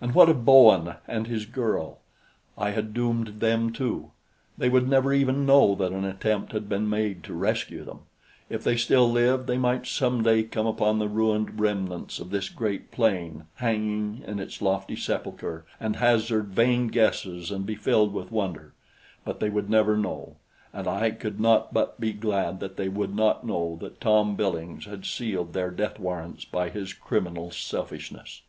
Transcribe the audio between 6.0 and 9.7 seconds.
attempt had been made to rescue them. If they still lived, they